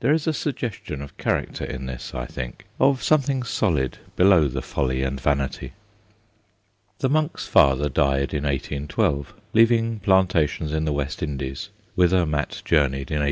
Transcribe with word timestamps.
There 0.00 0.12
is 0.12 0.26
a 0.26 0.32
sugges 0.32 0.80
tion 0.84 1.00
of 1.00 1.16
character 1.16 1.64
in 1.64 1.86
this, 1.86 2.12
I 2.12 2.26
think 2.26 2.66
of 2.80 3.04
some 3.04 3.20
thing 3.20 3.44
solid 3.44 3.98
below 4.16 4.48
the 4.48 4.62
folly 4.62 5.04
and 5.04 5.20
vanity. 5.20 5.74
POOR 6.98 7.08
MAT 7.08 7.08
83 7.08 7.08
The 7.08 7.08
Monk's 7.08 7.46
father 7.46 7.88
died 7.88 8.34
in 8.34 8.42
1812, 8.42 9.32
leaving 9.52 10.00
plantations 10.00 10.72
in 10.72 10.86
the 10.86 10.92
West 10.92 11.22
Indies, 11.22 11.68
whither 11.94 12.26
Mat 12.26 12.62
journeyed 12.64 13.12
in 13.12 13.18
1815. 13.22 13.28